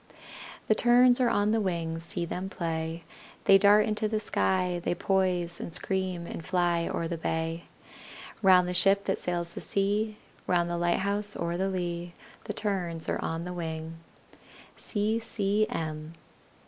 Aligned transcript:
The 0.67 0.73
Terns 0.73 1.21
are 1.21 1.29
on 1.29 1.51
the 1.51 1.61
wing, 1.61 1.99
See 1.99 2.25
them 2.25 2.49
play! 2.49 3.03
They 3.43 3.59
dart 3.59 3.85
into 3.85 4.07
the 4.07 4.19
sky, 4.19 4.81
They 4.83 4.95
poise, 4.95 5.59
and 5.59 5.75
scream, 5.75 6.25
and 6.25 6.43
fly 6.43 6.87
O'er 6.91 7.07
the 7.07 7.19
bay; 7.19 7.65
Round 8.41 8.67
the 8.67 8.73
ship 8.73 9.03
that 9.03 9.19
sails 9.19 9.53
the 9.53 9.61
sea, 9.61 10.17
Round 10.47 10.71
the 10.71 10.77
lighthouse 10.79 11.37
o'er 11.37 11.55
the 11.55 11.69
lea 11.69 12.15
The 12.45 12.53
Terns 12.53 13.07
are 13.09 13.21
on 13.23 13.43
the 13.43 13.53
wing! 13.53 13.97